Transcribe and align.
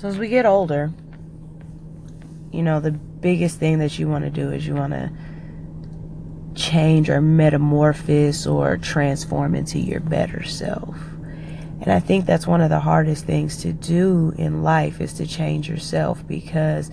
So 0.00 0.08
as 0.08 0.16
we 0.16 0.28
get 0.28 0.46
older, 0.46 0.90
you 2.50 2.62
know, 2.62 2.80
the 2.80 2.90
biggest 2.90 3.58
thing 3.58 3.80
that 3.80 3.98
you 3.98 4.08
want 4.08 4.24
to 4.24 4.30
do 4.30 4.50
is 4.50 4.66
you 4.66 4.74
want 4.74 4.94
to 4.94 5.10
change 6.54 7.10
or 7.10 7.20
metamorphose 7.20 8.46
or 8.46 8.78
transform 8.78 9.54
into 9.54 9.78
your 9.78 10.00
better 10.00 10.42
self. 10.42 10.96
And 11.82 11.92
I 11.92 12.00
think 12.00 12.24
that's 12.24 12.46
one 12.46 12.62
of 12.62 12.70
the 12.70 12.80
hardest 12.80 13.26
things 13.26 13.58
to 13.58 13.74
do 13.74 14.32
in 14.38 14.62
life 14.62 15.02
is 15.02 15.12
to 15.14 15.26
change 15.26 15.68
yourself 15.68 16.26
because 16.26 16.90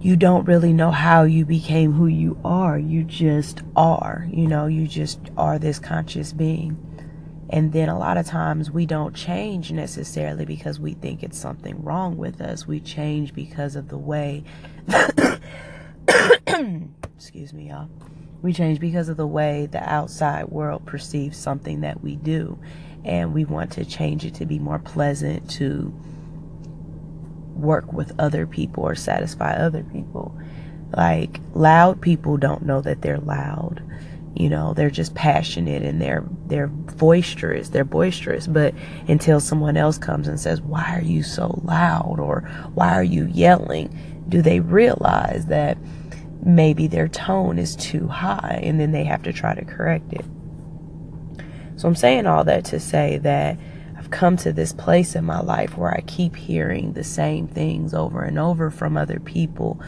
you 0.00 0.16
don't 0.16 0.44
really 0.44 0.74
know 0.74 0.90
how 0.90 1.22
you 1.22 1.46
became 1.46 1.94
who 1.94 2.08
you 2.08 2.38
are. 2.44 2.78
You 2.78 3.04
just 3.04 3.62
are. 3.74 4.28
You 4.30 4.48
know, 4.48 4.66
you 4.66 4.86
just 4.86 5.18
are 5.38 5.58
this 5.58 5.78
conscious 5.78 6.34
being. 6.34 6.76
And 7.52 7.70
then 7.70 7.90
a 7.90 7.98
lot 7.98 8.16
of 8.16 8.24
times 8.24 8.70
we 8.70 8.86
don't 8.86 9.14
change 9.14 9.70
necessarily 9.70 10.46
because 10.46 10.80
we 10.80 10.94
think 10.94 11.22
it's 11.22 11.36
something 11.36 11.84
wrong 11.84 12.16
with 12.16 12.40
us. 12.40 12.66
We 12.66 12.80
change 12.80 13.34
because 13.34 13.76
of 13.76 13.88
the 13.88 13.98
way, 13.98 14.42
excuse 17.14 17.52
me, 17.52 17.68
y'all. 17.68 17.90
We 18.40 18.54
change 18.54 18.80
because 18.80 19.10
of 19.10 19.18
the 19.18 19.26
way 19.26 19.66
the 19.70 19.86
outside 19.86 20.48
world 20.48 20.86
perceives 20.86 21.36
something 21.36 21.82
that 21.82 22.02
we 22.02 22.16
do. 22.16 22.58
And 23.04 23.34
we 23.34 23.44
want 23.44 23.72
to 23.72 23.84
change 23.84 24.24
it 24.24 24.34
to 24.36 24.46
be 24.46 24.58
more 24.58 24.78
pleasant, 24.78 25.50
to 25.50 25.92
work 27.54 27.92
with 27.92 28.18
other 28.18 28.46
people 28.46 28.82
or 28.82 28.94
satisfy 28.94 29.52
other 29.56 29.82
people. 29.82 30.34
Like 30.96 31.38
loud 31.52 32.00
people 32.00 32.38
don't 32.38 32.64
know 32.64 32.80
that 32.80 33.02
they're 33.02 33.18
loud. 33.18 33.82
You 34.34 34.48
know, 34.48 34.72
they're 34.72 34.90
just 34.90 35.14
passionate 35.14 35.82
and 35.82 36.00
they're 36.00 36.24
they're 36.46 36.68
boisterous. 36.68 37.68
They're 37.68 37.84
boisterous, 37.84 38.46
but 38.46 38.74
until 39.06 39.40
someone 39.40 39.76
else 39.76 39.98
comes 39.98 40.26
and 40.26 40.40
says, 40.40 40.60
"Why 40.62 40.96
are 40.96 41.04
you 41.04 41.22
so 41.22 41.60
loud?" 41.64 42.18
or 42.18 42.40
"Why 42.74 42.94
are 42.94 43.04
you 43.04 43.26
yelling?" 43.26 43.94
do 44.28 44.40
they 44.40 44.60
realize 44.60 45.46
that 45.46 45.76
maybe 46.42 46.86
their 46.86 47.08
tone 47.08 47.58
is 47.58 47.76
too 47.76 48.08
high 48.08 48.60
and 48.62 48.80
then 48.80 48.92
they 48.92 49.04
have 49.04 49.22
to 49.22 49.32
try 49.32 49.54
to 49.54 49.64
correct 49.64 50.12
it. 50.12 50.24
So 51.76 51.88
I'm 51.88 51.94
saying 51.94 52.26
all 52.26 52.44
that 52.44 52.64
to 52.66 52.80
say 52.80 53.18
that 53.18 53.58
I've 53.96 54.10
come 54.10 54.36
to 54.38 54.52
this 54.52 54.72
place 54.72 55.14
in 55.14 55.24
my 55.24 55.40
life 55.40 55.76
where 55.76 55.92
I 55.92 56.02
keep 56.06 56.34
hearing 56.36 56.92
the 56.92 57.04
same 57.04 57.46
things 57.46 57.94
over 57.94 58.22
and 58.22 58.38
over 58.38 58.70
from 58.70 58.96
other 58.96 59.20
people. 59.20 59.80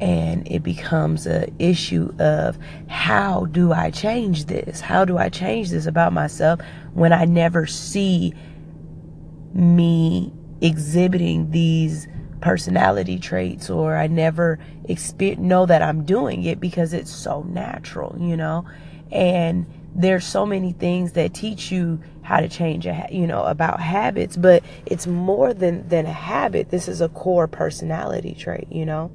And 0.00 0.46
it 0.50 0.62
becomes 0.62 1.26
an 1.26 1.54
issue 1.58 2.12
of 2.18 2.58
how 2.88 3.44
do 3.46 3.72
I 3.72 3.90
change 3.90 4.46
this? 4.46 4.80
How 4.80 5.04
do 5.04 5.18
I 5.18 5.28
change 5.28 5.70
this 5.70 5.86
about 5.86 6.12
myself 6.12 6.60
when 6.92 7.12
I 7.12 7.24
never 7.24 7.66
see 7.66 8.34
me 9.54 10.32
exhibiting 10.60 11.50
these 11.50 12.08
personality 12.40 13.18
traits 13.18 13.70
or 13.70 13.96
I 13.96 14.08
never 14.08 14.58
exper- 14.88 15.38
know 15.38 15.66
that 15.66 15.82
I'm 15.82 16.04
doing 16.04 16.42
it 16.44 16.58
because 16.58 16.92
it's 16.92 17.12
so 17.12 17.42
natural, 17.42 18.16
you 18.18 18.36
know? 18.36 18.64
And 19.12 19.66
there's 19.94 20.24
so 20.24 20.46
many 20.46 20.72
things 20.72 21.12
that 21.12 21.34
teach 21.34 21.70
you 21.70 22.00
how 22.22 22.40
to 22.40 22.48
change 22.48 22.86
a 22.86 23.06
you 23.10 23.26
know 23.26 23.44
about 23.44 23.80
habits 23.80 24.36
but 24.36 24.62
it's 24.86 25.06
more 25.06 25.52
than 25.52 25.86
than 25.88 26.06
a 26.06 26.12
habit 26.12 26.70
this 26.70 26.88
is 26.88 27.00
a 27.00 27.08
core 27.10 27.46
personality 27.46 28.34
trait 28.34 28.66
you 28.70 28.86
know 28.86 29.10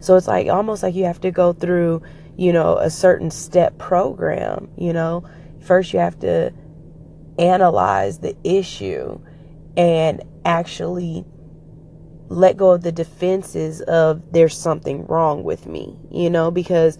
so 0.00 0.16
it's 0.16 0.28
like 0.28 0.48
almost 0.48 0.82
like 0.82 0.94
you 0.94 1.04
have 1.04 1.20
to 1.20 1.30
go 1.30 1.52
through 1.52 2.02
you 2.36 2.52
know 2.52 2.76
a 2.78 2.90
certain 2.90 3.30
step 3.30 3.76
program 3.78 4.68
you 4.76 4.92
know 4.92 5.24
first 5.60 5.92
you 5.92 5.98
have 5.98 6.18
to 6.18 6.52
analyze 7.38 8.18
the 8.18 8.36
issue 8.44 9.18
and 9.76 10.22
actually 10.44 11.24
let 12.28 12.56
go 12.56 12.70
of 12.70 12.82
the 12.82 12.92
defenses 12.92 13.80
of 13.82 14.32
there's 14.32 14.56
something 14.56 15.06
wrong 15.06 15.42
with 15.42 15.66
me 15.66 15.98
you 16.10 16.30
know 16.30 16.50
because 16.50 16.98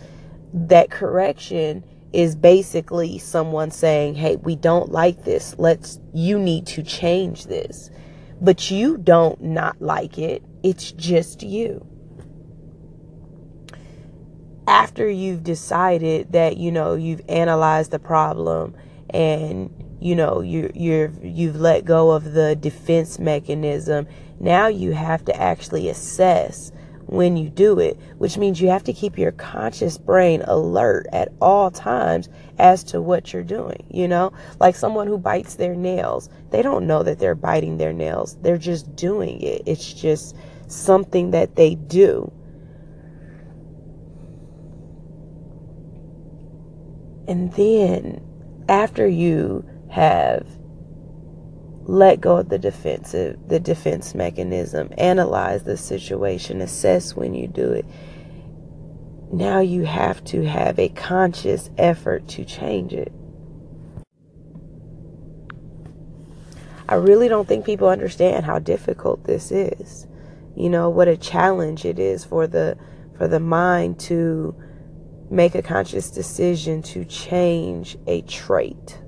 that 0.52 0.90
correction 0.90 1.84
is 2.12 2.34
basically 2.34 3.18
someone 3.18 3.70
saying, 3.70 4.14
"Hey, 4.14 4.36
we 4.36 4.56
don't 4.56 4.90
like 4.90 5.24
this. 5.24 5.54
Let's 5.58 6.00
you 6.12 6.38
need 6.38 6.66
to 6.68 6.82
change 6.82 7.46
this." 7.46 7.90
But 8.40 8.70
you 8.70 8.96
don't 8.96 9.40
not 9.42 9.80
like 9.80 10.18
it. 10.18 10.42
It's 10.62 10.92
just 10.92 11.42
you. 11.42 11.86
After 14.70 15.10
you've 15.10 15.42
decided 15.42 16.30
that, 16.30 16.56
you 16.56 16.70
know, 16.70 16.94
you've 16.94 17.22
analyzed 17.28 17.90
the 17.90 17.98
problem 17.98 18.76
and 19.12 19.68
you 19.98 20.14
know, 20.14 20.42
you 20.42 20.70
you're 20.76 21.10
you've 21.22 21.56
let 21.56 21.84
go 21.84 22.12
of 22.12 22.34
the 22.34 22.54
defense 22.54 23.18
mechanism, 23.18 24.06
now 24.38 24.68
you 24.68 24.92
have 24.92 25.24
to 25.24 25.34
actually 25.36 25.88
assess 25.88 26.70
when 27.06 27.36
you 27.36 27.50
do 27.50 27.80
it, 27.80 27.98
which 28.18 28.38
means 28.38 28.60
you 28.60 28.68
have 28.68 28.84
to 28.84 28.92
keep 28.92 29.18
your 29.18 29.32
conscious 29.32 29.98
brain 29.98 30.42
alert 30.42 31.08
at 31.12 31.32
all 31.40 31.72
times 31.72 32.28
as 32.60 32.84
to 32.84 33.02
what 33.02 33.32
you're 33.32 33.42
doing. 33.42 33.84
You 33.90 34.06
know, 34.06 34.32
like 34.60 34.76
someone 34.76 35.08
who 35.08 35.18
bites 35.18 35.56
their 35.56 35.74
nails, 35.74 36.30
they 36.50 36.62
don't 36.62 36.86
know 36.86 37.02
that 37.02 37.18
they're 37.18 37.34
biting 37.34 37.78
their 37.78 37.92
nails, 37.92 38.36
they're 38.42 38.56
just 38.56 38.94
doing 38.94 39.40
it. 39.40 39.62
It's 39.66 39.92
just 39.92 40.36
something 40.68 41.32
that 41.32 41.56
they 41.56 41.74
do. 41.74 42.30
And 47.30 47.52
then 47.52 48.20
after 48.68 49.06
you 49.06 49.64
have 49.88 50.46
let 51.84 52.20
go 52.20 52.38
of 52.38 52.48
the 52.48 52.58
defensive 52.58 53.38
the 53.48 53.58
defense 53.58 54.14
mechanism 54.14 54.92
analyze 54.98 55.64
the 55.64 55.76
situation 55.76 56.60
assess 56.60 57.16
when 57.16 57.34
you 57.34 57.48
do 57.48 57.72
it 57.72 57.84
now 59.32 59.60
you 59.60 59.84
have 59.84 60.22
to 60.24 60.42
have 60.42 60.78
a 60.78 60.88
conscious 60.88 61.70
effort 61.78 62.26
to 62.28 62.44
change 62.44 62.92
it. 62.92 63.12
I 66.88 66.96
really 66.96 67.28
don't 67.28 67.46
think 67.46 67.64
people 67.64 67.88
understand 67.88 68.44
how 68.44 68.58
difficult 68.58 69.24
this 69.24 69.52
is. 69.52 70.08
You 70.56 70.68
know 70.68 70.90
what 70.90 71.06
a 71.06 71.16
challenge 71.16 71.84
it 71.84 72.00
is 72.00 72.24
for 72.24 72.48
the 72.48 72.76
for 73.16 73.28
the 73.28 73.38
mind 73.38 74.00
to 74.00 74.54
make 75.30 75.54
a 75.54 75.62
conscious 75.62 76.10
decision 76.10 76.82
to 76.82 77.04
change 77.04 77.96
a 78.06 78.22
trait 78.22 79.00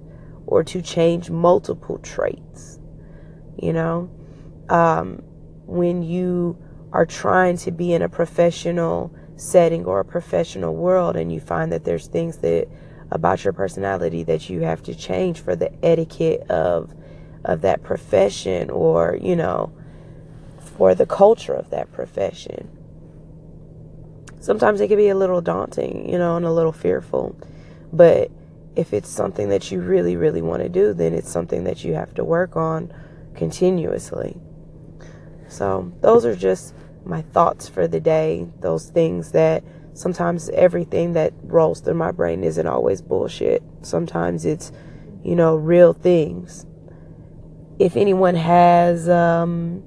or 0.47 0.63
to 0.63 0.81
change 0.81 1.31
multiple 1.31 1.99
traits. 1.99 2.79
You 3.61 3.73
know, 3.73 4.11
um, 4.69 5.23
when 5.67 6.03
you 6.03 6.57
are 6.93 7.07
trying 7.07 7.57
to 7.57 7.71
be 7.71 7.93
in 7.93 8.03
a 8.03 8.09
professional 8.09 9.15
setting 9.37 9.85
or 9.85 10.01
a 10.01 10.05
professional 10.05 10.75
world 10.75 11.17
and 11.17 11.33
you 11.33 11.41
find 11.41 11.73
that 11.73 11.85
there's 11.85 12.07
things 12.07 12.39
that 12.39 12.69
about 13.11 13.45
your 13.45 13.53
personality 13.53 14.23
that 14.23 14.49
you 14.49 14.61
have 14.61 14.83
to 14.83 14.95
change 14.95 15.41
for 15.41 15.57
the 15.57 15.71
etiquette 15.85 16.49
of 16.51 16.95
of 17.45 17.61
that 17.63 17.83
profession 17.83 18.71
or 18.71 19.19
you 19.21 19.35
know 19.35 19.73
for 20.77 20.95
the 20.95 21.05
culture 21.05 21.55
of 21.55 21.69
that 21.71 21.91
profession 21.93 22.71
sometimes 24.43 24.81
it 24.81 24.89
can 24.89 24.97
be 24.97 25.09
a 25.09 25.15
little 25.15 25.41
daunting 25.41 26.09
you 26.09 26.19
know 26.19 26.37
and 26.37 26.45
a 26.45 26.53
little 26.53 26.73
fearful 26.73 27.35
but 27.93 28.31
if 28.75 28.93
it's 28.93 29.09
something 29.09 29.49
that 29.51 29.71
you 29.71 29.81
really, 29.81 30.17
really 30.17 30.43
want 30.43 30.63
to 30.63 30.69
do, 30.69 30.93
then 30.95 31.13
it's 31.13 31.31
something 31.31 31.65
that 31.65 31.85
you 31.85 31.95
have 31.95 32.15
to 32.15 32.25
work 32.25 32.57
on 32.57 32.93
continuously. 33.35 34.37
So, 35.49 35.93
those 36.01 36.25
are 36.25 36.35
just 36.35 36.75
my 37.05 37.23
thoughts 37.23 37.69
for 37.69 37.87
the 37.87 38.01
day. 38.01 38.49
Those 38.61 38.89
things 38.89 39.33
that 39.33 39.63
sometimes 39.93 40.49
everything 40.51 41.13
that 41.13 41.35
rolls 41.43 41.81
through 41.81 41.95
my 41.95 42.13
brain 42.13 42.43
isn't 42.45 42.67
always 42.67 43.03
bullshit. 43.03 43.63
Sometimes 43.83 44.47
it's, 44.47 44.73
you 45.23 45.37
know, 45.37 45.57
real 45.57 45.93
things. 45.93 46.65
If 47.79 47.97
anyone 47.97 48.37
has 48.37 49.09
um, 49.09 49.83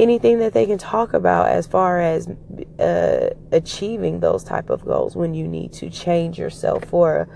anything 0.00 0.38
that 0.38 0.54
they 0.54 0.66
can 0.66 0.78
talk 0.78 1.12
about 1.12 1.48
as 1.48 1.66
far 1.66 2.00
as 2.00 2.28
uh, 2.78 3.30
achieving 3.52 4.20
those 4.20 4.42
type 4.42 4.70
of 4.70 4.84
goals 4.84 5.14
when 5.14 5.34
you 5.34 5.46
need 5.46 5.72
to 5.74 5.90
change 5.90 6.38
yourself 6.38 6.84
for 6.84 7.28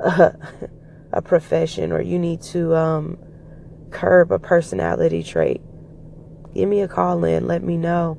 a, 0.00 0.34
a 1.12 1.22
profession 1.22 1.92
or 1.92 2.00
you 2.00 2.18
need 2.18 2.42
to 2.42 2.74
um, 2.74 3.18
curb 3.90 4.32
a 4.32 4.38
personality 4.38 5.22
trait, 5.22 5.60
give 6.54 6.68
me 6.68 6.80
a 6.80 6.88
call 6.88 7.24
in. 7.24 7.46
Let 7.46 7.62
me 7.62 7.76
know 7.76 8.18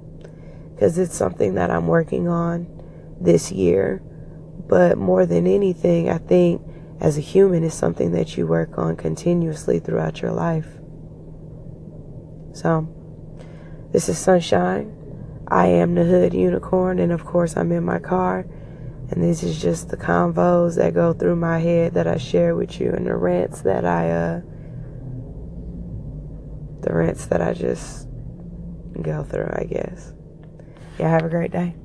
because 0.73 0.97
it's 0.97 1.15
something 1.15 1.55
that 1.55 1.69
I'm 1.69 1.87
working 1.87 2.27
on 2.27 2.67
this 3.19 3.51
year. 3.51 4.01
But 4.67 4.97
more 4.97 5.25
than 5.25 5.47
anything, 5.47 6.09
I 6.09 6.19
think 6.19 6.61
as 7.01 7.17
a 7.17 7.21
human 7.21 7.63
is 7.63 7.73
something 7.73 8.11
that 8.11 8.37
you 8.37 8.45
work 8.45 8.77
on 8.77 8.95
continuously 8.95 9.79
throughout 9.79 10.21
your 10.21 10.31
life. 10.31 10.67
So, 12.53 12.93
this 13.91 14.09
is 14.09 14.17
Sunshine. 14.17 14.95
I 15.47 15.67
am 15.67 15.95
the 15.95 16.03
Hood 16.03 16.33
Unicorn, 16.33 16.99
and 16.99 17.11
of 17.11 17.25
course, 17.25 17.57
I'm 17.57 17.71
in 17.71 17.83
my 17.83 17.99
car. 17.99 18.45
And 19.11 19.23
this 19.23 19.41
is 19.41 19.59
just 19.59 19.89
the 19.89 19.97
convos 19.97 20.75
that 20.75 20.93
go 20.93 21.13
through 21.13 21.35
my 21.35 21.57
head 21.57 21.95
that 21.95 22.05
I 22.05 22.17
share 22.17 22.55
with 22.55 22.79
you 22.79 22.91
and 22.91 23.07
the 23.07 23.15
rants 23.15 23.61
that 23.61 23.83
I 23.83 24.11
uh, 24.11 24.41
the 26.81 26.93
rinse 26.93 27.25
that 27.25 27.41
I 27.41 27.53
just 27.53 28.07
go 29.01 29.23
through, 29.23 29.49
I 29.51 29.63
guess. 29.63 30.13
Y'all 30.99 31.09
have 31.09 31.25
a 31.25 31.29
great 31.29 31.51
day. 31.51 31.75